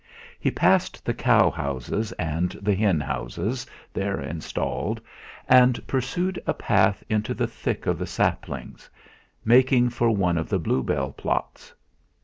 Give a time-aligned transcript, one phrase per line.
[0.39, 4.99] He passed the cow houses and the hen houses there installed,
[5.47, 8.89] and pursued a path into the thick of the saplings,
[9.45, 11.71] making for one of the bluebell plots.